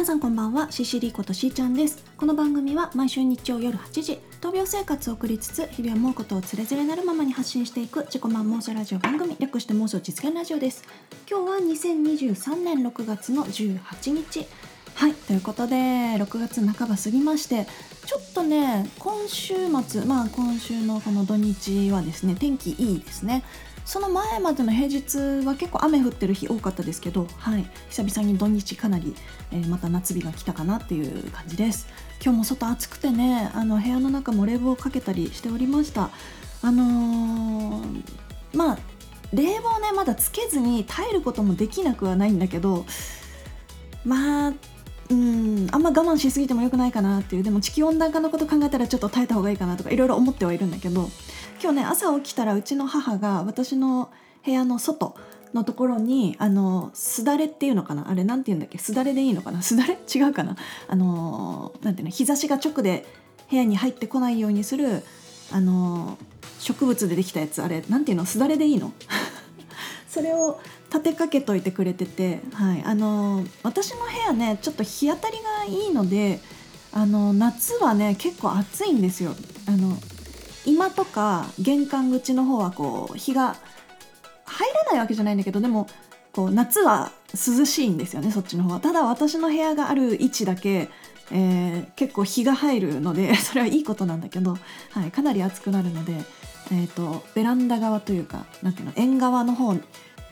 [0.00, 2.02] 皆さんこんばんはシシリことしーちゃんです。
[2.16, 10.84] この番組は毎週日曜夜8時闘病生活を送りつつ日々思うことをつれづれなるままに発信していく自己満妄想ラジオ番組略して妄想実現ラジオです。
[11.30, 14.46] 今日は2023年6月の18日。
[14.94, 17.66] はいということで6月半ば過ぎまして
[18.06, 19.54] ちょっとね今週
[19.86, 23.44] 末まあ今週のこの土日はですね天気いいですね。
[23.84, 29.14] その前までの平日は結構雨降ってる日多かったですけど、はい、久々に土日かなり、
[29.52, 31.88] えー、また夏日が来たかなっていう感じです。
[32.22, 36.10] 今日も外暑くてねあの部屋の中も冷房をかけたりしておりました。
[36.62, 38.02] あのー、
[38.54, 38.78] まあ
[39.32, 42.84] 冷房ねまだつけずに耐えることもできなくはないんだけど
[44.04, 44.52] まあ
[45.10, 51.10] うんあんま我慢しすぎてもよくないかなっていうでも地球温暖化のこと考えたらちょっと耐えた方がいいかなとかいろいろ思ってはいるんだけど
[51.62, 54.10] 今日ね朝起きたらうちの母が私の
[54.44, 55.14] 部屋の外
[55.52, 58.08] のところにあのすだれっていうのかな？
[58.08, 58.78] あれなんて言うんだっけ？
[58.78, 59.60] すだれでいいのかな？
[59.62, 59.98] すだれ？
[60.12, 60.56] 違うかな？
[60.88, 62.10] あのなんていうの？
[62.10, 63.04] 日差しが直で
[63.50, 65.02] 部屋に入ってこないようにする
[65.52, 66.16] あの
[66.60, 67.62] 植物でできたやつ。
[67.62, 68.24] あれなんていうの？
[68.24, 68.92] すだれでいいの？
[70.08, 76.40] それを立てかけといてくれてて、はい、あの私の部屋ねちょっと日当たりがいいので
[76.92, 79.34] あの夏はね結構暑いんですよ。
[79.66, 79.96] あの
[80.66, 83.56] 今とか玄関口の方はこう日が
[84.44, 85.86] 入らないわけじゃないんだけどでも
[86.32, 88.80] こう夏は涼しいんですよねそっちの方は。
[88.80, 90.88] ただ私の部屋がある位置だけ、
[91.32, 94.56] えー、結構日が入るのでそれはいいことなんだけど、
[94.90, 96.14] はい、かなり暑くなるので、
[96.72, 99.74] えーと、ベランダ側というかなんていうの縁側の方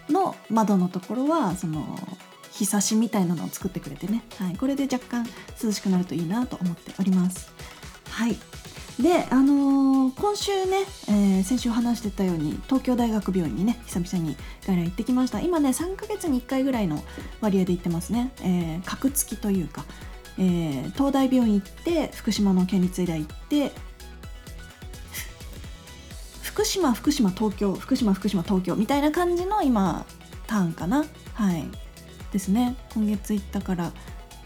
[0.08, 1.98] の窓のところはその
[2.52, 5.26] 日差しみたいなのを作ってくれてね、はい、これで若干
[5.62, 7.52] 涼しくなるといいなと思っております。
[8.10, 8.36] はい。
[9.00, 15.40] で、あのー、今週ね、えー、先週話してたように東京大学病院にね久々に外来行ってきました。
[15.40, 17.02] 今ね3ヶ月に1回ぐらいの
[17.40, 19.84] 割合で行ってますね、えー、格付きというか、
[20.36, 23.72] えー、東大病院行って福島の県立医大行って
[26.42, 30.04] 福島福島東京福島福島東京みたいな感じの今
[30.48, 31.04] ターンかな。
[31.34, 31.68] はい。
[32.32, 32.76] ですね。
[32.94, 33.92] 今月行ったから、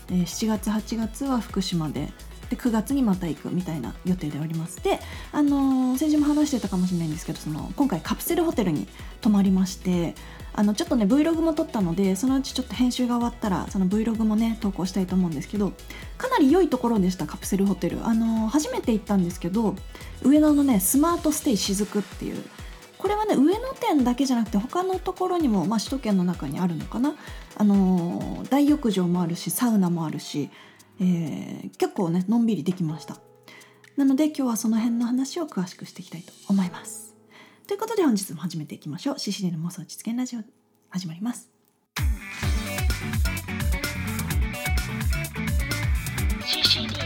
[0.09, 2.13] えー、7月8月は福島で
[2.53, 5.01] で9月にまた行くみたいな予定でおりますで
[5.33, 8.87] あのー、先週も話してたかもしれないんですけどその今回カプセルホテルに
[9.23, 10.15] 泊まりまして
[10.53, 15.73] あのちょっとね Vlog も撮ったのでそのうちちょっと編集が終わったらその Vlog もね投稿したいと思うんですけど
[16.19, 18.07] かなり良いところでしたカプセルホテル。
[18.07, 19.75] あのー、初めて行ったんですけど
[20.23, 22.45] 上野のねスマートステイ雫っていう
[22.99, 27.15] これはね上野店だけじゃなくて他のところにも、まあ、首都圏の中にあるのかな。
[27.57, 30.51] あのー、大浴場もあるしサウナもあるし
[31.03, 33.17] えー、結構ねのんびりできました。
[33.97, 37.15] なので今日はその辺の話を詳しくしていきたいと思います。
[37.67, 39.19] ということで本日も始めていきましょう。
[39.19, 40.41] シシリの妄想実現ラジオ
[40.91, 41.51] 始まります。
[46.47, 46.99] シシリの妄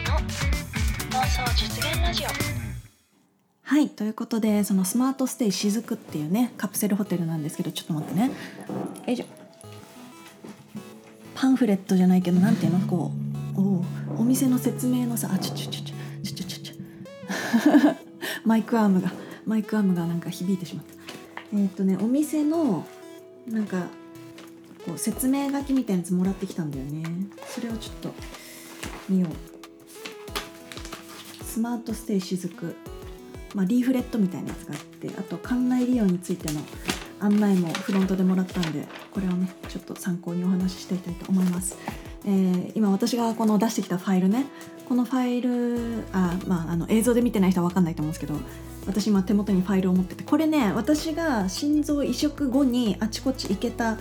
[1.27, 2.27] 想実現ラジオ。
[3.63, 8.31] はいということでそのスマートステイしずくっていうねカプセルホテルなんですけどちょっと待ってね。
[9.07, 9.25] よいしょ。
[11.35, 12.87] パンフレットじゃないけどなんていうの？
[12.87, 13.26] こう
[13.57, 13.83] お
[14.21, 16.75] お店の説明のさあちょちょちょちょちょちょちょ
[18.45, 19.13] マイクアームが
[19.47, 20.95] マイクアームがなんか響いてしまった。
[21.53, 22.87] えー、っとねお店の
[23.49, 23.87] なんか
[24.85, 27.05] こう説明書きみたいなやつもらってきたんだよね。
[27.49, 28.15] それをちょっと
[29.09, 29.31] 見よう。
[31.45, 32.77] スマートステイ雫、
[33.55, 36.61] まあ、リーフレットみたいなやつがあってあと館内利用についての
[37.19, 41.79] 案内もフロントでもらったんでこれをねちょっと参考にお話ししていきたいと思います。
[42.27, 44.47] えー、今私がこの出してきたファイルね
[44.89, 48.35] このファイルあ、まあ、あの映像で見てない人は分かんないと思うんですけど
[48.87, 53.99] 私今手元にファイルを持っててこれね私が心臓移植後にあちこち行けた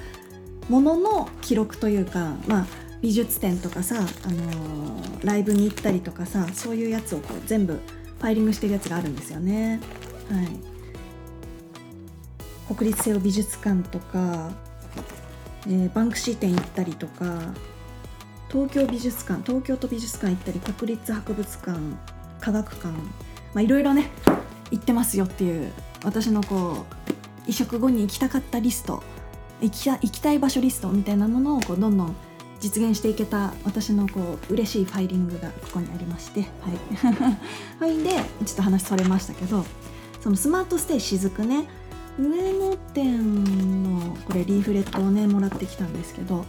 [0.70, 2.68] ものの記録というか、まあ、
[3.02, 9.80] 美術展とかさ、あのー、ライブに行ったりとかさそういうやつをこう全部ファイリングしてるやつがあるんですよね。
[10.32, 10.48] はい、
[12.76, 14.52] 国立西洋美術館とか、
[15.68, 17.54] えー、バンクシー展行ったりとか
[18.50, 21.80] 東京美術館東京都美術館行ったり国立博物館
[22.40, 24.10] 科学館まあいろいろね
[24.72, 25.72] 行ってますよっていう
[26.04, 26.86] 私のこ
[27.48, 29.04] う移植後に行きたかったリスト
[29.62, 32.16] 行き行きたい場所リストみたいなものをこうどんどん
[32.60, 37.28] 実現していけた私のこう嬉しいファイリングがここにありましてはい。
[37.80, 38.12] はい、 で
[38.46, 39.66] ちょっと話それましたけど
[40.22, 41.68] そのスマートステイ雫ね
[42.18, 46.46] 上野店のこれリーフレットをねもらってきたんですけど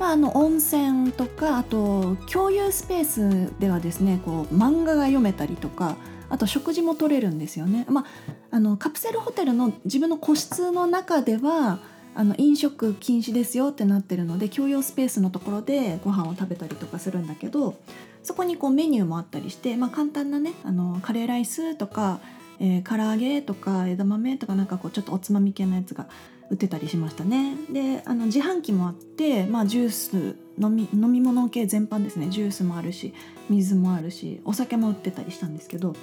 [0.00, 5.96] まあ、あの温泉とかあと共有スペースではですねこう漫画が読めたりとか
[6.30, 7.84] あと食事も取れるんですよね。
[7.88, 8.06] まあ、
[8.50, 11.80] あのカプセルホテルの自分の個室の中では
[12.14, 17.74] あの飲食禁止ですよってなってるので共用スペースのところでご飯を食べたりとかするんだけど
[18.22, 22.20] そこにこうメニューもあったりして、まあ、簡単なねあのカレーライスとか、
[22.60, 26.08] えー、唐揚げとか枝豆とかなんかこうちょっとおつまみ系のやつが
[26.50, 27.56] 売ってたりしましたね。
[27.70, 32.28] であの自販機もあって、まあ、ジュース飲み飲み物系全般ですね。
[32.28, 33.14] ジュースもあるし
[33.48, 35.94] 水もあるしお酒も売ってたりしたんですけど、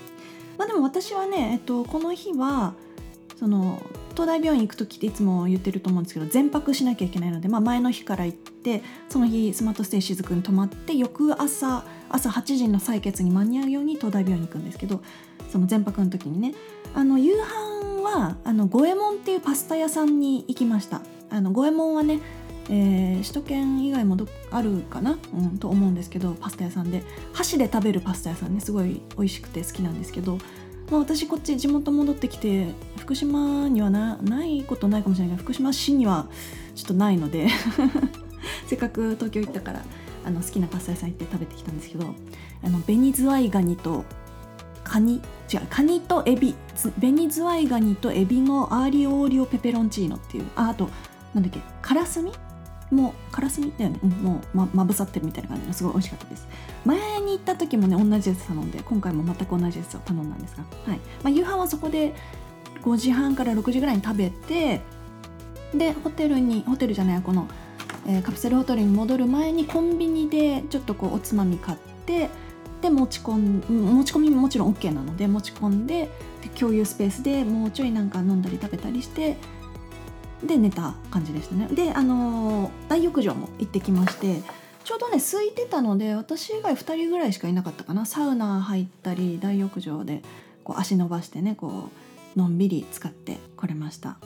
[0.57, 2.73] まあ、でも私はね、えっと、この日は
[3.37, 3.81] その
[4.13, 15.03] 東大病院行く時っていつも言ってると思うんですけど全泊しなきゃいけないので、まあ、前の日から行ってその日スマートステイ雫に泊まって翌朝朝8時の採血に間に合うように東大病院に行くんですけど
[15.49, 16.53] その全泊の時にね。
[16.93, 21.01] あの夕飯はあの五右衛門っていうパスタ屋さんに行きました。
[21.29, 22.19] あの五右衛門はね、
[22.69, 27.03] えー、首都圏以外もどあるかな、うん、と思うんですけどパスタ屋さんで。
[27.33, 30.37] 箸で食べるパスタ屋さんねすごい美味しくて好きなんですけど。
[30.89, 32.67] まあ、私こっち地元戻ってきて
[32.97, 36.27] 福島にはないことないかもしれないけど福島市には
[36.75, 37.49] ちょっとないので。
[38.67, 39.83] せっかく東京行ったから
[40.25, 42.13] あの好きなパスタ屋さん行って食べてきたんですけど
[42.63, 44.03] あの紅ズワイガニと
[44.83, 45.21] カニ
[45.51, 46.55] 違うカニとエビ
[46.99, 50.89] 紅ズワイガニとエビのアーリオーリオペペロンチーノっていうああと
[51.33, 52.31] なんだっけカラスミ？
[52.91, 56.47] もうカラスミだよね、うん、もうままぶさってるみたいな感じのすごい美味しかったです。
[56.85, 60.97] 前に行った時もね同じやつ頼んで今回も全く同じやつを頼んだんですが、はい。
[60.97, 62.13] まあ、夕飯はそこで
[62.83, 64.81] 5時半から6時ぐらいに食べて
[65.73, 67.47] でホテルにホテルじゃないこの、
[68.07, 72.29] えー、カプセルホテルに戻る前にコンビニでちょっとこうおつまみ買って
[72.81, 76.09] で持ち込ん持ち込みももちろん OK なので持ち込んで
[76.41, 79.37] で共有スペースでもうちょいなんか飲んだり食べたりして
[80.43, 81.67] で寝た感じでしたね。
[81.71, 84.41] であの大浴場も行ってきまして
[84.83, 88.05] ちょうどね空いてたので私以外2人ぐらいしかいなかったかな。
[88.05, 90.21] サウナ入ったり大浴場で
[90.63, 91.89] こう足伸ばしてねこ
[92.35, 94.17] うのんびり使ってこれました。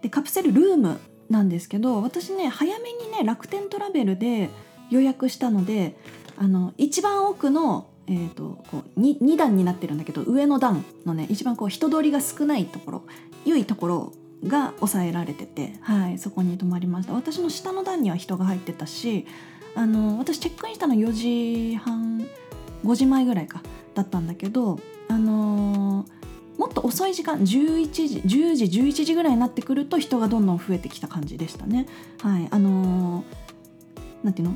[0.00, 0.98] でカプセルルーム
[1.28, 4.50] なんですけど私ね早めにね楽天トラベルで
[4.90, 5.96] 予約したので
[6.36, 13.02] あの一番奥のえーと、こう 2, 2段になってるんだけど上の段のね一番こう人通りが少ないところ
[13.46, 14.12] 良いところ
[14.46, 19.26] が抑えられてて、はい、そこに泊まりました私の下の段には人が入ってたし
[19.74, 22.26] あの私チェックインしたの4時半
[22.84, 23.62] 5時前ぐらいか
[23.94, 24.78] だったんだけど
[25.08, 26.04] あの
[26.58, 27.46] もっと遅い時間11
[27.90, 31.86] 時10時11時ぐらいになってくると人がどんどん増えてきた感じでしたね。
[32.22, 34.54] はいあのー、なんていうの？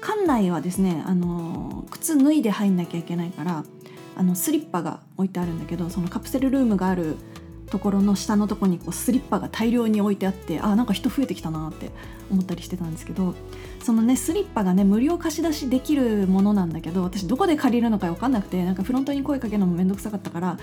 [0.00, 3.64] 館内はですね、あの、靴脱いで入んなきゃいけないから
[4.18, 7.16] あのスリッパが置いてあるんだけどそのカプセルルームがある
[7.70, 11.90] ところの下のとこにこうスリッパが大量に置いてあってあなんか人増えてきたなって
[12.30, 13.34] 思ったりしてたんですけど
[13.80, 20.58] そのねスリッパがね無料貸し出しできるものなんだけど私どこで借りるのか分かんなくてなんかフロントに声かけるのも面倒くさかったから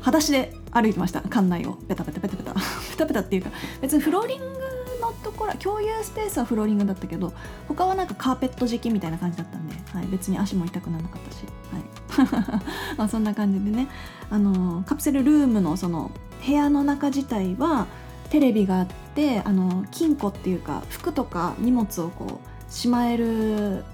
[0.00, 1.72] 裸足で歩いてました館内を。
[1.72, 2.54] ペタペタペタペタ。
[2.54, 2.60] ペ
[2.96, 4.44] タペタっていうか別にフローリング
[5.10, 7.32] のところ共有スペースはフローリングだったけど
[7.68, 11.98] 他はなんかカーペット敷きみたいな感じだったんで、はい、別に足も痛くならなかったし、はい。
[12.96, 13.88] まあ、そんな感じでね
[14.30, 16.10] あのカプセルルームのその
[16.44, 17.86] 部屋の中自体は
[18.30, 23.84] テレビがあってあの金庫っていうか服とか荷物をこうしまえる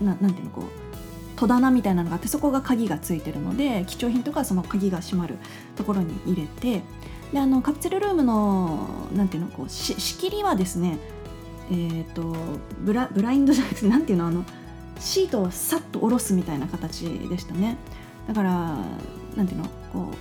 [0.00, 0.80] ななんていうのこう
[1.38, 5.36] 戸棚みたいなのがあってそこが鍵がついてるので貴重品とかその鍵が閉まる
[5.76, 6.82] ところに入れて
[7.32, 10.98] であのカプセルルームのなんていうのこう仕切りはですね
[11.70, 12.34] えーと、
[12.80, 14.44] ブラブラインドじゃなくて何ていうのあの
[14.98, 17.78] シートをさっと下ろすみたいな形でしたね。
[18.26, 18.76] だから
[19.36, 20.14] 何ていうのこう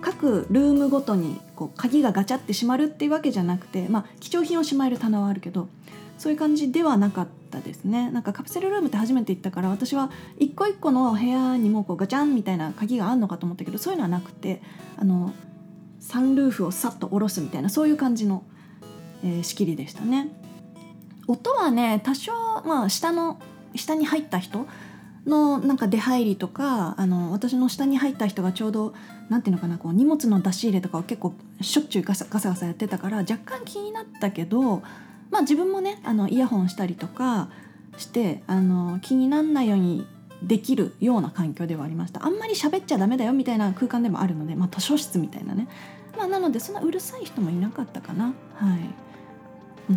[0.00, 5.68] 各ルームごとにこう鍵がガチャって閉まるっていうわけじゃなくて、まあ、貴重品をしまえる棚はあるけど
[6.16, 8.10] そういう感じではなかったですね。
[8.10, 14.62] なんかカプセルルームって初めて行ったから私は一個一個の部屋にもこうガチャンみたいな鍵があるのかと思ったけどそういうのはなくて
[14.96, 15.34] あの
[16.00, 18.44] サンルーフをさっと下ろすみたいなそういう感じの、
[19.24, 20.28] えー、仕切りでしたね。
[21.26, 22.32] 音はね多少
[22.64, 23.38] まあ下の
[23.74, 24.66] 下に入った人
[25.26, 28.94] のなんか出入りとかあの私の下に入った人がちょうど
[29.28, 34.82] 何ていうのかなこう荷物の出し入れとかを結構しょっちゅうガサガサやってたから若干気になったけど
[35.30, 37.50] まあ自分もねあのイヤホンしたりとか
[37.98, 40.06] してあの気にならないように
[40.42, 42.24] できるような環境ではありました。
[42.24, 45.68] あんまり喋っちゃダメだよみたいな空間でもあるので、まあ、図書室みたいなね、
[46.16, 48.26] まあ、なのでそんなうるさい人もいなかったかな。
[48.26, 48.34] はい、
[49.90, 49.96] うん。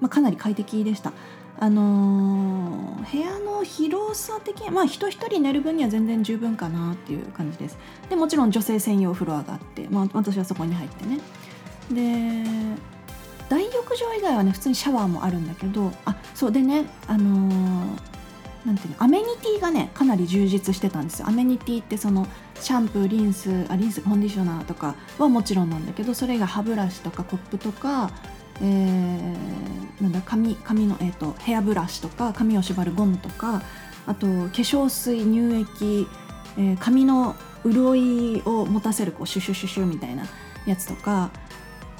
[0.00, 1.12] まあ、かなり快適でした。
[1.58, 7.78] あのー、部屋の広さ的にまあ人一人寝る分には全然十分かなっていう感じです。
[8.10, 11.20] でもちろん女性専用フロアがあって、まあ、私はそこに入ってね。
[11.90, 12.44] で
[13.48, 17.98] 大浴場以外はね普通にシャワーもあるんだけどあそうでねあのー、
[18.64, 21.28] なんていうのアメニティがねかなり充実してたんですよ。
[21.28, 22.26] アメニティってその
[22.60, 28.10] シャンプーリンスあリンスコンディショナーとかはもちろんなんだけどそれが歯ブラシとかコップとか
[28.60, 33.62] えー、なんだ髪髪の、えーと、ヘアブラシとか髪を縛るゴムとか
[34.06, 36.06] あと化粧水乳液、
[36.56, 40.24] えー、髪の潤いを持たせるこうシュシュシュシュみたいな
[40.66, 41.30] やつとか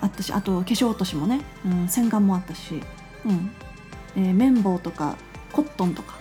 [0.00, 2.82] あったしあと化粧落としもね、うん、洗顔もあったし、
[3.24, 3.50] うん。
[4.16, 5.16] えー、綿棒とか
[5.50, 6.18] コットンとか、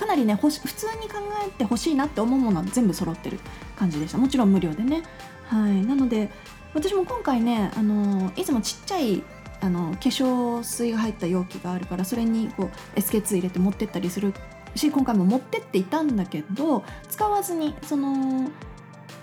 [0.00, 3.38] かなりね普通に考えてほしいなって思うものは全部揃ってる
[3.76, 4.16] 感じでした。
[4.16, 5.02] もちろん無料でね、
[5.46, 6.30] はい、なので
[6.72, 9.22] 私も今回ねあのいつもちっちゃい
[9.60, 14.32] あの化粧水が入った容器があるからそれにこう SK2 入れて持ってったりする
[14.74, 18.50] し今回も持ってっていたんだけど使わずにその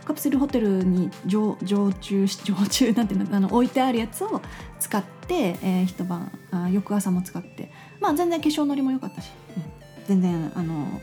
[0.05, 4.41] カプセルホテルに常常駐常駐なんていうのあの置いてあるやつを
[4.79, 7.71] 使って、えー、一晩あ翌朝も使って。
[7.99, 9.31] まあ全然化粧のりも良かったし、
[10.07, 11.01] 全然あの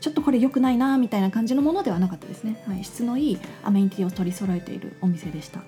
[0.00, 5.60] ちょっとこれ良くないなみたいな感じのものではなかったですね、はい、質のいいアメニティを取り揃えているお店でした。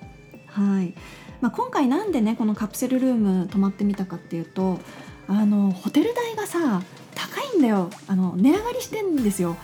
[0.49, 0.95] はい。
[1.41, 4.79] まあ、今回なんでねこのカプセルルーム泊まってみたかっていうと
[5.29, 6.83] あのホテル代がさ
[7.15, 7.91] 高いんだよ。
[8.07, 9.57] あの値上がりしてんですよ。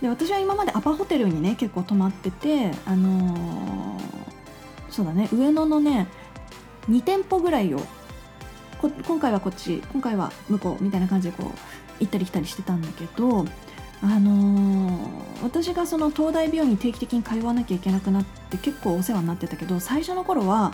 [0.00, 4.00] で私は今までアパホテルにね結構泊まっててあのー、
[4.90, 5.28] そうだね。
[5.32, 6.06] 上野のね
[6.88, 7.80] 2店舗ぐらいを
[9.06, 13.46] 今回はこっち今回は向こうみたいな感じでこう行ったり来たりしてたんだけど
[14.04, 20.72] あのー、私がその東大病院に定期的に通わなきゃいけなくなって結構お世話になってたけど最初の頃は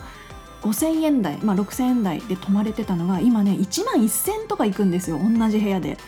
[0.63, 5.19] 5000円台、まあ、6000円台で泊まれてたのが今ね1万1000とか行くんですよ。
[5.19, 5.99] 同じ部屋で。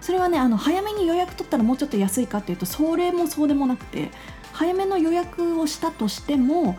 [0.00, 4.12] それはねあの早めに予約取ったらもうちょっと安いかっていうとそれもそうでもなくて
[4.52, 6.78] 早めの予約をしたとしても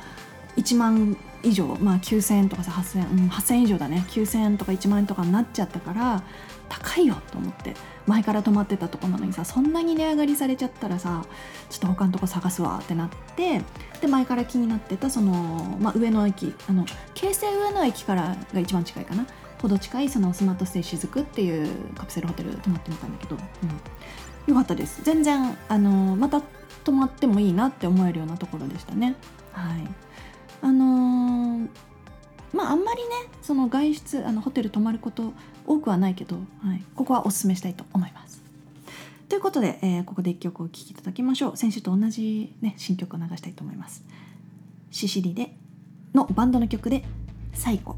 [0.56, 4.06] 1万以上、まあ、9000円とかさ8000円、うん、8000円以上だね。
[4.10, 6.24] 9000円とか1万円とかになっちゃったから
[6.70, 7.76] 高いよと思って
[8.08, 11.26] 前から泊まってたとこなのにさそんなに値上がりされちゃったらさ
[11.70, 13.62] ちょっと他のとこ探すわってなって
[14.02, 19.26] で前から気になってたその、まあ、上野駅あの京成上野駅からが一番近いかな。
[19.62, 23.36] ほど近いそのスマートステイ雫っていうカプセルホテル泊まってみたんだけど、
[24.48, 25.04] うん、よかったです。
[25.04, 26.42] 全然あのまた
[26.86, 29.16] 泊まってもいいなって思えるようなところでしたね。
[29.52, 29.88] はい。
[30.62, 31.68] あのー
[32.54, 33.10] まああんまりね
[33.42, 35.34] その外出あのホテル泊まること
[35.70, 38.42] 多くはないけど、はい、ここはおすすめしたいと思います。
[39.30, 44.04] ということで、えー、ここで一曲お聴きいただきましょう先週と同じ、ね、新曲を流したいと思います。
[44.90, 45.56] シシリで
[46.16, 47.06] のバンドの曲で
[47.54, 47.96] 「最後」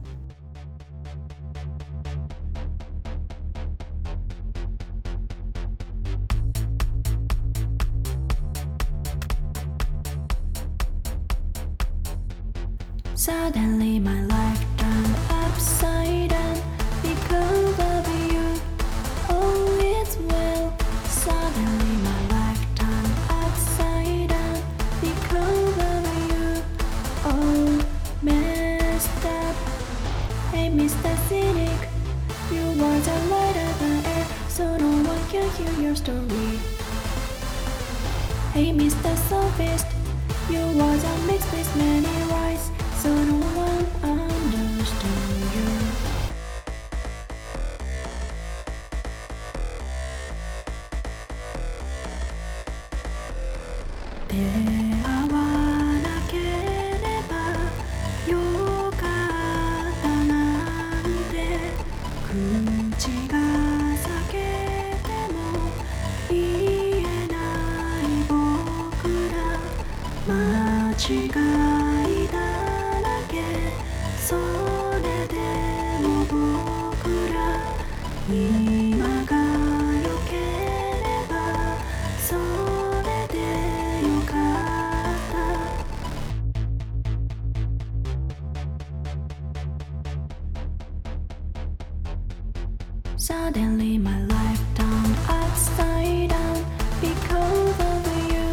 [93.61, 96.65] Suddenly my life turned upside down
[96.99, 98.01] because of
[98.31, 98.45] you.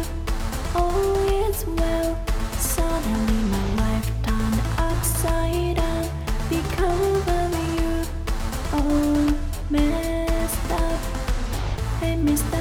[0.75, 1.15] All
[1.47, 2.11] is well.
[2.59, 6.05] Suddenly my life turned upside down
[6.47, 7.91] because of you.
[9.71, 10.99] Messed up.
[12.01, 12.59] Hey, Mr.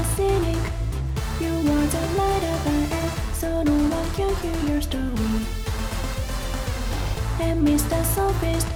[1.42, 5.44] You are the light of the so no one can hear your story.
[7.36, 8.02] Hey, Mr.
[8.14, 8.68] Sophist,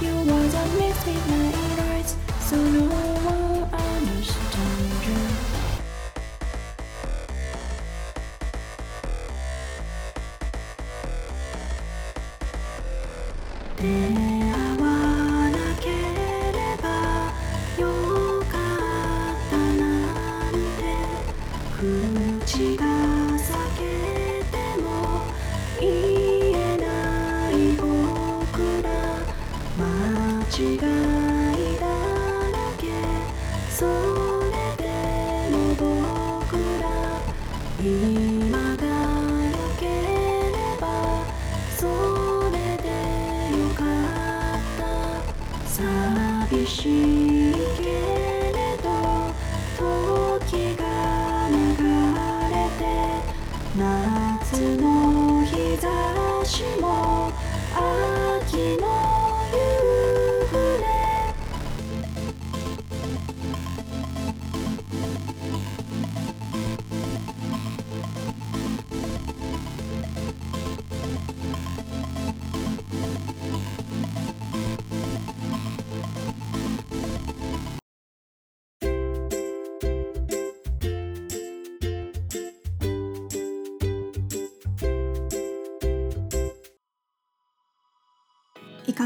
[0.00, 1.29] you are the mixed
[30.60, 34.09] 違いだらけ。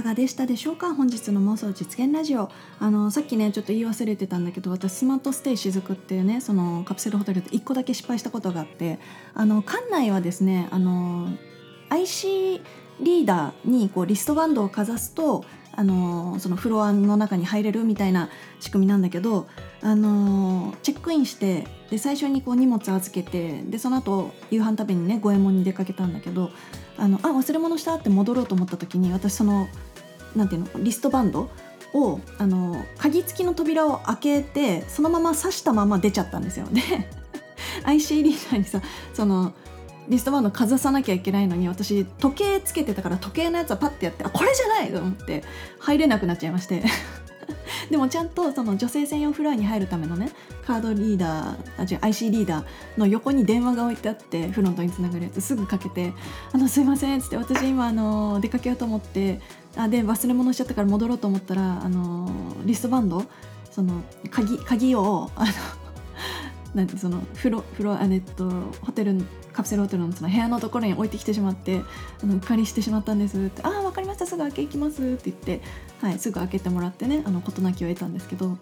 [0.04, 0.94] がでしたでしょうか？
[0.94, 2.50] 本日の妄想実現ラジオ。
[2.78, 8.98] あのさっきねちょっと言い忘れてたんだけど私スマートステイ雫っていうねそのカプセルホテルで1個だけ失敗したことがあって
[9.32, 11.28] あの館内はですねあの
[11.88, 12.60] IC
[13.00, 18.28] リーダーにこうリストバンドをかざすとあのそのフロアの中に入れるみたいな
[18.60, 19.48] 仕組みなんだけど
[19.80, 26.50] あのチェックインしてで最初にこう荷物預けてでその後夕飯食べにね五右衛門に出かけたんだけど
[26.96, 29.66] あのあ忘れ物したって戻ろうと思った時に私その
[30.34, 31.50] なんていうのリストバンド
[31.92, 36.66] をあの鍵付きの扉を開けてそのまま刺したまま出ちゃったんですよ。
[36.72, 36.82] で
[37.84, 38.80] IC リーダーにさ
[39.12, 39.52] その
[40.08, 45.44] リストバンドかざさなきゃいけないのに私時計つけてたから時計のやつはパッてやってあこれじゃないと思って
[45.78, 46.82] 入れなくなっちゃいまして
[47.90, 50.30] でもちゃんとその女性専用フロアに入るためのね
[50.66, 52.64] カードリーダーあ違う IC リーダー
[52.98, 56.12] の横に電話が置いてあってフロントにつながるやつすぐかけて
[56.52, 59.40] 「あのすいません」っつって私今あの出かけようと思って
[59.76, 62.30] あで忘れ物しちゃったから戻ろうと思ったらあの
[62.64, 63.24] リストバンド
[63.70, 65.52] その鍵鍵をあの
[66.74, 68.50] なんてそのフロフロあえっと
[68.82, 71.82] ホテルカプセルホテルのその部屋のところに置いてきてしまって
[72.22, 74.26] あのうっかりしてしまったんですって「ああ分かりました。
[74.26, 75.60] すぐ開け行きます」って言って、
[76.00, 78.58] はい、すぐ開けてもらってねあの事なきを得たんですけど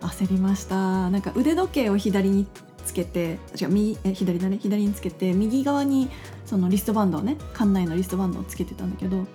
[0.00, 1.08] 焦りました。
[1.10, 2.46] なんか腕時計を左に
[2.84, 4.58] つけて違う右え左だね。
[4.60, 6.10] 左につけて右側に
[6.44, 9.26] そのリストバンドをね館内のリストバンドをつけてたんだけど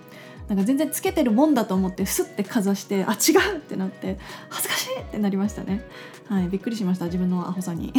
[0.50, 5.86] なんか全然つけてるもんだと思ってスッてかざしてあ違うってなって恥ずかしいってなりましたね。
[6.28, 7.92] はいびっくりしました自分のアホさに。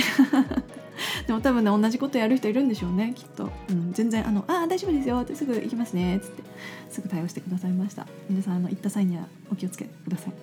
[1.27, 6.43] でも多分ね同じことやる人いるんでしょうねきっと、うん、全然あの「あ大丈夫ですよ」ってすぐ行きますねっつって
[6.89, 8.05] すぐ対応してくださいました。
[8.29, 10.33] 皆さんあの行った際にはお気をつけください。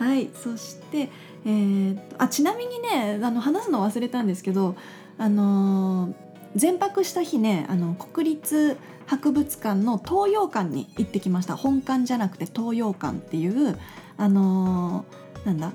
[0.02, 1.10] はいそして
[1.44, 4.76] えーっとあちなみにねあの話すの忘れたんですけど
[5.18, 6.24] あのー
[6.56, 11.56] 全泊した日ねあの国立博物館の東洋館に行ってきました。
[11.56, 13.78] 本館じゃなくて東洋館っていう
[14.16, 15.72] あのーなんだ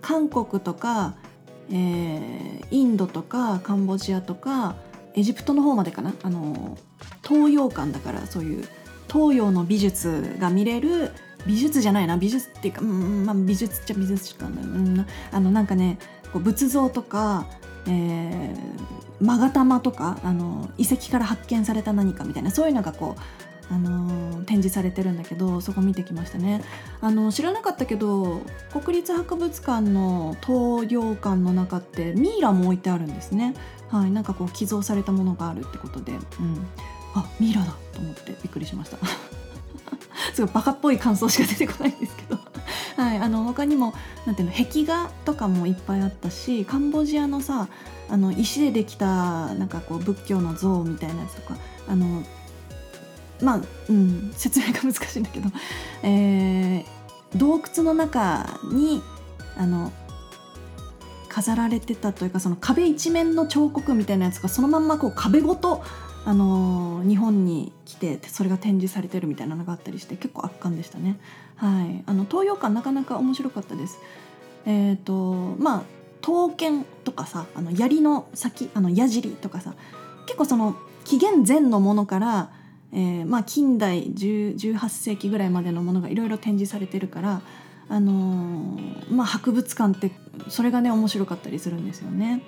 [0.00, 1.14] 韓国とか、
[1.70, 4.76] えーインドとかカンボジアとか
[5.14, 6.12] エジプトの方までかな。
[6.22, 6.80] あのー
[7.26, 8.68] 東洋館だからそういう
[9.12, 11.12] 東洋の美術が見れる
[11.46, 12.16] 美術じゃないな。
[12.16, 15.98] 美術っていうか、うんまあ、美術っちゃ美術館だよ、うん、あのなんかね
[16.32, 17.46] こう仏像とか、
[17.86, 26.62] えー勾玉とかあの遺跡から発見された何かみたいなそういうのがこうあのー展示されてるんだけどそこ見てきましたね。
[27.00, 33.54] あの知らなかったけど国立博物館の東洋館の中ってミイラも置いてあるんですね。
[33.88, 36.18] はいなんかこう寄贈されたものがあるってことで、うん、
[37.14, 38.98] あミイラだと思ってびっくりしました。
[40.34, 42.38] すごいバカっぽい感想しか出てこないんですけど。
[42.96, 43.94] はいあの他にも
[44.26, 47.68] なんていうの壁画とかもいっぱいあったしカンボジアのさ
[48.08, 51.56] あの石でできたなんかこう仏教の像みたいなやつとか
[51.88, 52.22] あの
[53.40, 55.48] まあ、うん、説明が難しいんだけど、
[56.04, 57.02] えー
[57.34, 59.02] 洞窟の中に
[59.56, 59.90] あの
[61.30, 65.82] 飾られてたというかその壁一面の彫刻みたいなやつがそのまんまこう壁ごと、
[66.26, 71.18] あのー日本に来てそれが展示されてるみたいなのがあったりして結構圧巻でしたね。
[71.62, 74.00] はい、あの東洋館なかなか面白かったです。
[74.66, 75.82] えっ、とまあ
[76.20, 79.74] 刀剣とかさあの槍の先あの矢尻とかさ
[80.26, 82.50] 結構その紀元前のものから、
[82.92, 87.42] えーまあ、近代10 18世紀ぐらいまでのものがいろいろ展示されてるから、
[87.88, 90.12] あのーまあ、博物館って
[90.48, 92.42] それがね面白かったりするんですよね。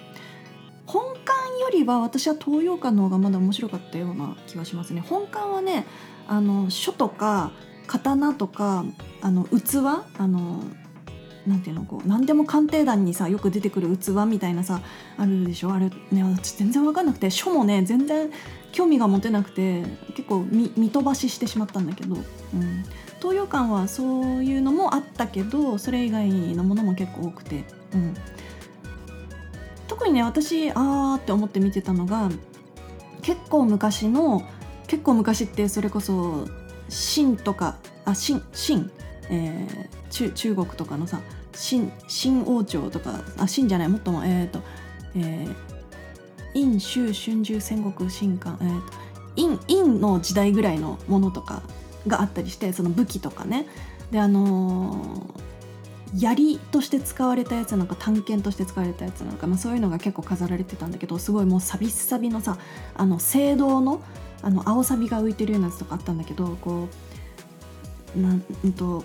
[0.87, 5.01] 本館よりは私は東洋館の方がまだ面白かったような気がしますね。
[5.01, 5.87] 本館はね
[6.27, 7.53] あの書とか
[7.87, 8.85] 刀とか
[9.21, 9.77] あの器
[10.19, 10.63] あの
[11.47, 14.81] なんていうのこう何でも鑑定団にさよく出てくる器みたいなさ
[15.19, 15.73] あるでしょ？
[15.73, 18.31] あれね私全然分かんなくて書もね全然
[18.73, 19.85] 興味が持てなくて
[20.17, 22.23] 結構見飛ばししてしまったんだけど、うん、
[23.19, 28.15] 東洋館はそういうのもあったけどそれ以外のものも結構多くて、うん、
[29.87, 32.31] 特にね私あーって思って見てたのが
[33.23, 34.43] 結構昔の
[34.87, 36.49] 結構昔ってそれこそ
[36.89, 38.91] 秦とかあ秦秦、
[39.31, 41.21] えー、中中国とかのさ
[41.53, 44.61] 秦秦王朝とかあ秦じゃないもっともえっ、ー、と
[45.17, 45.55] えー、
[46.55, 48.93] 陰州春秋戦国新漢えっ、ー、と
[49.37, 51.63] 陰陰の時代ぐらいのものとか
[52.07, 53.67] があったりしてその武器とかね。
[54.11, 62.59] であのー、槍として使われたやつなんか探検として使われたやつなんか、まあ、そういうのが結構飾られてたんだけどすごいもうサビサビのさ
[62.95, 64.03] あの青銅の
[64.45, 66.89] あの青サビが浮いてるようなやつとかあったんだけどこ
[68.17, 68.41] うなん
[68.73, 69.05] と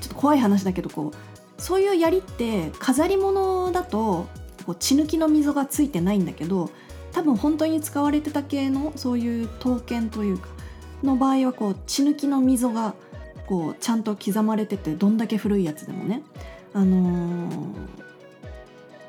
[0.00, 4.26] ちょっと怖い話だけどこうそういう槍って飾り物だと
[4.66, 6.70] こう血抜きの溝がついてないんだけど
[7.12, 10.48] 多分本当に使われてた系のそういう刀剣というか
[11.02, 12.94] の場合はこう血抜きの溝が
[13.46, 16.22] こうちゃんと刻まれててどんだけ古いやつでもね、
[16.74, 18.05] あのー、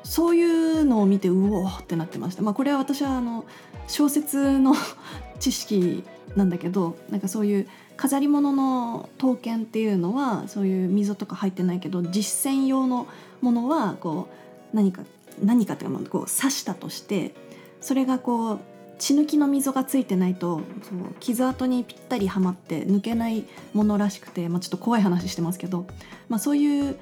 [0.08, 2.42] そういうのを見てうおーってなってました。
[2.42, 3.44] まあ、これは私はあの
[3.88, 4.74] 小説の
[5.38, 6.02] 知識
[6.34, 7.68] なんだけどなんかそういう
[7.98, 13.06] 飾り物の刀剣っていうのはそういう溝とか入ってないけど実践用の
[13.42, 14.28] ものはこ
[14.72, 15.02] う何か
[15.44, 17.34] 何かっていうかこう刺したとして
[17.82, 18.58] それがこう
[18.98, 23.44] 血抜きの溝がついてないとそう傷跡にぴったりはまって抜けない
[23.74, 25.86] ものらしくて、まあ、ちょっと怖い話してますけど、
[26.30, 26.96] まあ、そういう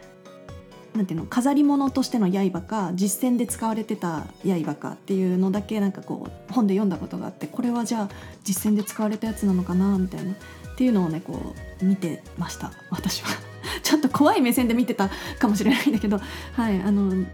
[0.96, 8.08] なんていうの飾り物としての刃か実戦で使われてた刃かっていうのだけなんかこう本で読んだことがあってこれはじゃあ
[8.46, 10.34] 実戦で使われたやつなのかなみたいなっ
[10.76, 12.72] ていうのをねこう見てました。
[12.90, 13.28] 私は。
[13.82, 16.20] ちょっと怖い目線で見てたかもしれないんだけど。
[16.52, 17.26] はいあのね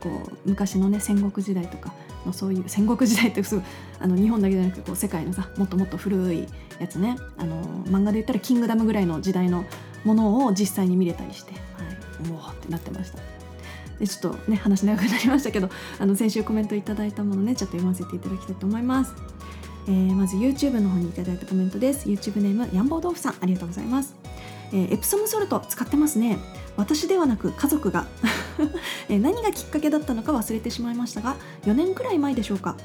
[0.00, 1.92] こう昔のね戦国時代とか
[2.26, 3.62] のそういう戦国時代ってすぐ
[4.00, 6.48] あの日本だけじゃなくてこう世界のさもっともっと古い
[6.80, 7.16] やつね。
[7.38, 9.64] あの漫画で言ったら「キングダム」ぐらいの時代の
[10.04, 11.52] ものを実際に見れたりして、
[12.30, 13.18] うおってなってました。
[13.98, 19.14] でちょっとね話長くなりましたけどあの先週コメントいただいたものねちょっと読ませていただきたいと思います。
[19.88, 22.08] えー、まず YouTube の方にいただいたコメントです。
[22.08, 23.34] YouTube ネームやんぼう豆腐さん。
[23.40, 24.14] ありがとうございます、
[24.72, 26.38] えー、エプソムソルト使ってますね。
[26.76, 28.06] 私ではなく家族が。
[29.08, 32.76] え何がきっかけだったのか忘れてしまいましたが4年くらい前でしょうか、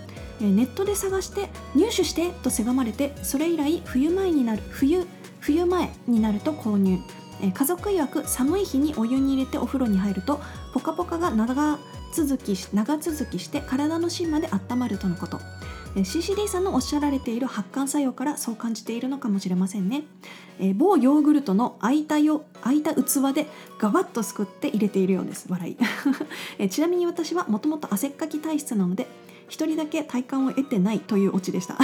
[0.42, 5.06] えネットで探して入手してとせがまれてそれ以来冬前になる冬
[5.40, 7.00] 冬前になると購入。
[7.42, 10.40] え家族曰く寒い日にお湯に入れてお風呂に入ると
[10.74, 11.80] ポカポカが長
[12.14, 15.40] 続き長続きして体の芯まで温まるとのこと。
[15.96, 20.04] CCD さんのおっしゃられている発汗作用からそう感じているのかもしれませんね、
[20.60, 23.48] え、某ヨーグルトの空いたよ空いた器で
[23.80, 25.48] ガバッとすくって入れているようです。
[25.50, 25.78] 笑い、
[26.60, 29.08] えちなみに私はもともと汗っかき体質なので
[29.48, 31.78] 一人だけ体感を得てないというオチでした。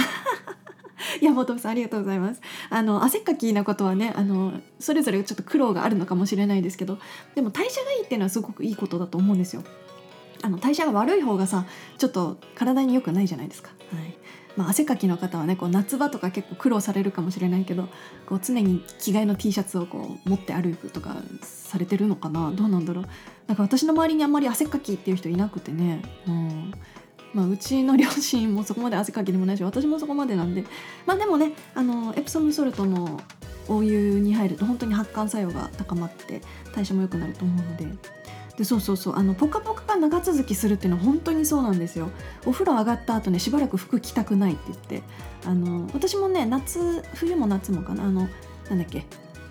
[1.20, 2.40] いや、ボトムさんありがとうございます。
[2.70, 6.98] あの、汗かきなことはね、あの、それぞれちょっと苦労があるのかもしれないですけど、
[7.34, 9.62] でも代謝がいいっていうのはすごくいいことだと思うんですよ。
[10.44, 11.64] あの代謝が悪い方がさ
[11.96, 13.70] ちょっと体に良くないじゃないですか。
[13.90, 14.14] はい
[14.56, 17.88] まあ、汗かきの方はねこう夏場とか結構苦労されるかもしれないけど
[18.26, 23.04] こう常に着替えの T シャツをこう持って歩くとかされてるのかなどうなんだろう
[23.48, 26.72] なんか私の周りにあんまり汗かきっていう人いなくてね、うん
[27.34, 30.64] まあ、うちの両親もそこまで汗かきでもないし私もそこまでなんで
[31.04, 33.20] まあでもねあのエプソムソルトの
[33.68, 36.40] お湯に入ると本当に発汗作用が高まって
[36.74, 37.86] 代謝も良くなると思うので。
[38.56, 42.10] でそうそうそうあのポカポカが長続きするっていうのは本当にそうなんですよ。
[42.46, 45.02] お風呂上がった後ねしばらく服着たくないって言って
[45.44, 48.28] あの私もね夏冬も夏もかなあの
[48.70, 49.06] なんだっけ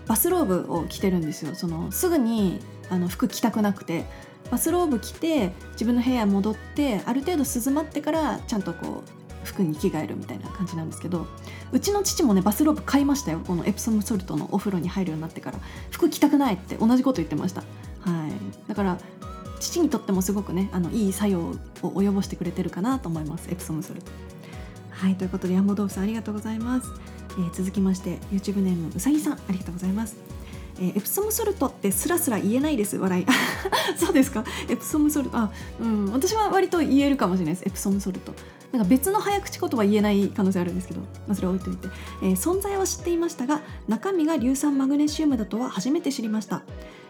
[0.08, 1.54] バスローブを着てるんですよ。
[1.54, 4.06] そのすぐにあの服着たくなくて
[4.54, 11.26] バスローブ着て自分の部屋戻ってある程度涼まってからちゃんとこう服に着替えるみたいな感じなんですけど
[11.72, 13.39] うちの父もねバスローブ買いましたよ。
[13.39, 15.58] このエプソムソルトのお風呂に入るようになってから。
[15.89, 17.62] 服着たくないって同じこと言ってました。
[17.62, 19.00] はい、だから
[19.60, 23.50] 父にとってもすごくねあのいい作用を及ぼしてくれてるかなと思います。
[23.50, 24.12] エプソムソルト。
[24.92, 26.88] はいということで山本さんありがとうございます、
[27.32, 30.33] えー、続きまして YouTube ネームうさぎさんありがとうございます。
[30.80, 33.26] えー、エプソムソルトってすらすら言えないです笑い。
[33.98, 34.44] そうですか？
[34.70, 35.38] エプソムソルト。
[35.38, 36.12] あうん。
[36.12, 37.68] 私は割と言えるかもしれないです。
[37.68, 38.34] エプソムソルト。
[38.74, 41.88] なんか別の早口言葉言えない可能性あるんですけど、まあ、それ置いといて、
[42.24, 46.64] えー、存在は知っていましたが中身が硫酸マグネシウムだとは初めて知りました、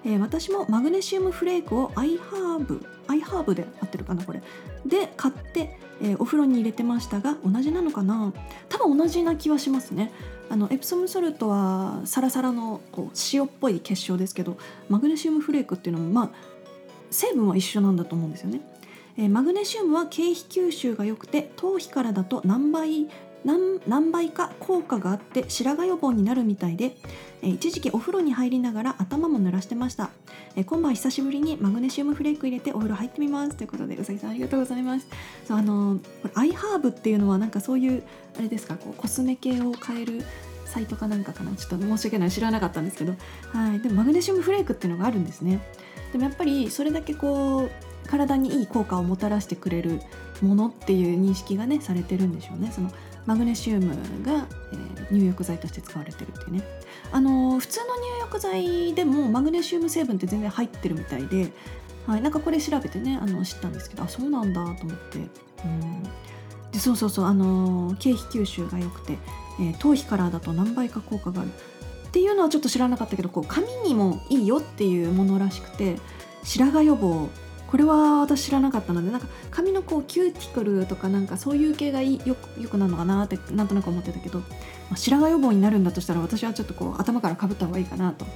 [0.05, 4.41] えー、私もマグネシウムフレークをアイハーブアイハーブで合ってるかなこれ。
[4.85, 8.33] で買って、えー、お風呂に入れてましたが同じなのかな。
[8.69, 10.11] 多分同じな気はしますね。
[10.49, 16.29] あのエプソムソルトはサラサラのこう塩っぽい結晶ですけどマグネシウムフレークっていうのもまあ
[17.09, 18.61] 成分は一緒なんだと思うんですよね。
[19.17, 23.07] えー、マグネシウムは経皮吸収が良くて頭皮からだと何倍
[23.45, 26.95] 何何倍か効果があって白髪予防になるみたいで、
[27.41, 30.11] えー、一時期お風呂に入りながら頭も濡らしてました、
[30.55, 33.55] えー、今晩久しぶりにマグネシウムフレーク入れてお風呂入ってみます。
[33.55, 35.07] ということでうさぎさんありがとうございます。
[35.45, 38.03] そうあのこれアイハーブっていうのはなんかそういう
[38.37, 40.23] あれですかこうコスメ系を変える
[40.65, 41.53] サイトかなんかかな。
[41.55, 43.13] ちょっと申し訳ない知らなかったんですけど、
[43.51, 45.59] はい、でもマグネシウムフレークっていうのがあるんですね。
[46.13, 49.99] でもやっぱりそれだけこう体にいい効果をもたらしてくれる
[50.43, 52.71] ものっていう認識がねされてるんでしょうね。
[52.71, 52.91] その
[53.25, 56.63] マグネシウムが、えー、入浴剤として使われてるっていうね。
[57.11, 61.51] あのー、普通の入浴剤でもマグネシウム成分って全然入ってるみたいで、
[62.05, 65.17] はい、なんかこれ調べてねあの知ったんですけどあそうなんだと思って。
[65.65, 66.03] うん。
[66.71, 69.17] でそうそうそうあのー、経皮吸収が良くて、
[69.59, 71.49] えー、頭皮からだと何倍か効果がある。
[71.49, 75.95] っていうのはちょっと知らなかったけどこう髪にもいいよっていうものらしくて
[76.43, 77.27] 白髪予防
[77.73, 84.45] これは私知らなかったのでなんか髪のこうキューティクルとかなんかそういう系がいいよよくなるのかなってなんとなく思ってたけど、ま
[84.91, 88.27] あ、白髪予防になるんだとしたら私はちょっとこう頭からかぶった方がいいかなと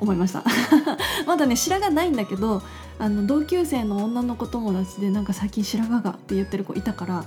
[0.00, 0.42] 思いました。
[1.24, 2.64] まだね白髪ないんだけど
[2.98, 7.24] あの同級生の女の子友達でなんか最近白髪がって言ってる子いたから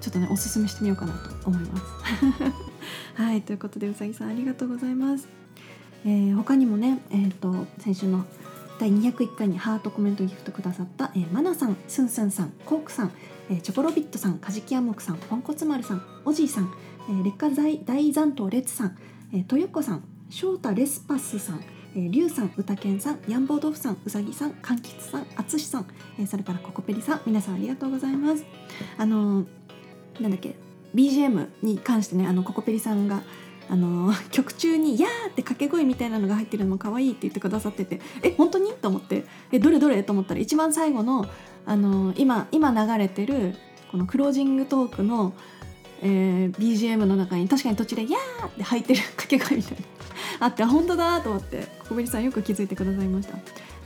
[0.00, 1.84] ちょっとねおすすめしてみようかなと思います。
[3.22, 5.28] はいということでうさぎさんありがとうございます、
[6.04, 8.24] えー、他にもねえっ、ー、と先週の
[8.78, 13.12] 第201回にハートコメントギフトくださった、えー、マナさん、スンスンさん、コークさん、
[13.50, 16.74] えー、チョコロビットさん、カジキアモクさん、ポンコツ丸さん、おじいさん、
[17.08, 18.98] えー、劣化大大残党レツさん、
[19.32, 21.60] えー、トヨコさん、翔太レスパスさん、
[21.94, 25.86] えー、リュウさん、うたけんさん、ヤンボードフさん、うさぎさん、かんきつさん、あつしさん、
[26.18, 28.44] えー、それからココペリさん、皆さんありがとうございます。
[28.98, 29.46] あのー、
[30.20, 30.56] なんだっけ
[30.94, 33.22] BGM に関してねあのココペリさんが
[33.68, 38.72] あの曲中に「やー!」って掛け声みたいなのが入ってるのも可愛いって言ってくださっててえ本当に？
[38.72, 40.02] と思ってえどれどれ？
[40.02, 41.26] と思ったら一番最後の
[41.66, 43.54] あの今今流れてる
[43.90, 45.32] このクロージングトークの、
[46.02, 49.84] えー、BGM の中に確かに途中で「やー!」って入ってる 掛け声みたいな
[50.40, 53.36] あって本当だと思ってここべりさんよく気づいてくださいました。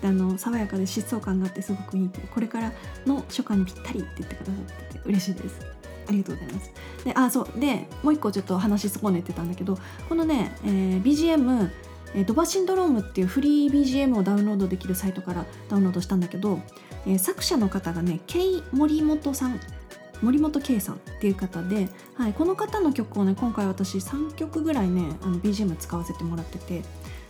[0.01, 2.73] であの爽やかで疾走感があってすごくいいってこれから
[3.05, 5.78] の初夏にぴったりって言ってくださってて嬉しいです。
[6.09, 6.73] ありがとうございます。
[7.05, 11.71] であそうでもう一個ちょっと話し損ねてたんだけどこのね、えー、BGM
[12.15, 16.61] えドバシンドロームっていうフリー BGM をダウンロードできるサイトからダウンロードしたんだけど、
[17.07, 19.61] えー、作者の方がねケイ森本さん
[20.23, 26.83] 森本圭さんっていう方で、はい、この方の曲をね今回私3曲ぐらいねあの BGM 使わせてもらってて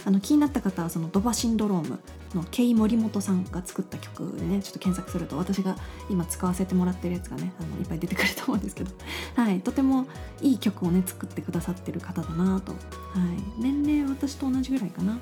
[0.04, 1.98] あの気になった方はそのドバシンドローム
[2.34, 5.76] のケイ森本さんが作った曲でねちょっと検索すると私が
[6.10, 8.90] 今使わせてもらってるやつがねあのいっぱい出てくると思うんですけど、
[9.36, 10.06] はい、とても
[10.40, 12.78] いい曲をね作ってくださってる方だなと、は
[13.58, 15.12] い、年齢私と同じぐらいかな。
[15.12, 15.20] はい。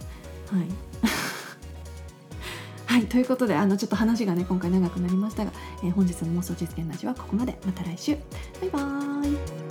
[2.86, 7.58] はい、ということであのちょっと話がね今回長くなりましたが、えー、本日の妄想実現ラジオはここまで。
[7.64, 8.16] また来週。
[8.60, 9.65] バイバーイ。